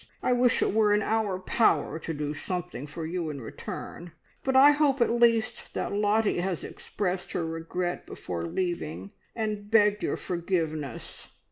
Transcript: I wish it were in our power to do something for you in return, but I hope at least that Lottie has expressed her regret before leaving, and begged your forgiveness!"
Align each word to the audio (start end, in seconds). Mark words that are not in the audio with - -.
I 0.23 0.33
wish 0.33 0.63
it 0.63 0.73
were 0.73 0.95
in 0.95 1.03
our 1.03 1.37
power 1.37 1.99
to 1.99 2.11
do 2.11 2.33
something 2.33 2.87
for 2.87 3.05
you 3.05 3.29
in 3.29 3.39
return, 3.39 4.13
but 4.43 4.55
I 4.55 4.71
hope 4.71 4.99
at 4.99 5.11
least 5.11 5.75
that 5.75 5.93
Lottie 5.93 6.39
has 6.39 6.63
expressed 6.63 7.33
her 7.33 7.45
regret 7.45 8.07
before 8.07 8.41
leaving, 8.45 9.11
and 9.35 9.69
begged 9.69 10.01
your 10.01 10.17
forgiveness!" 10.17 11.29